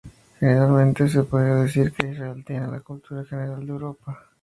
[0.39, 4.29] Generalmente, se puede decir que Israel tiene la cultura general de Europa.